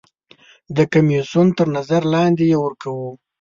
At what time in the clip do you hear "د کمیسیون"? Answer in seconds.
0.75-1.47